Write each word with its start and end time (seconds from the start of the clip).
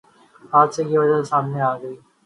حادثے 0.53 0.83
کی 0.89 0.95
وجہ 0.97 1.21
سامنے 1.31 1.59
آگئی 1.71 1.95